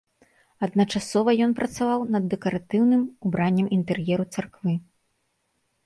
[0.67, 4.73] Адначасова ён працаваў над дэкаратыўным убраннем інтэр'еру царквы.